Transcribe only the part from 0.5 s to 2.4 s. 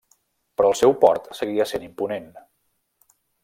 Però el seu port seguia sent imponent.